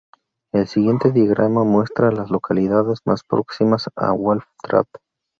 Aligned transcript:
El 0.51 0.65
siguiente 0.67 1.11
diagrama 1.11 1.63
muestra 1.63 2.07
a 2.07 2.11
las 2.11 2.31
localidades 2.31 3.01
más 3.05 3.21
próximas 3.23 3.87
a 3.95 4.11
Wolf 4.13 4.45
Trap. 4.63 4.87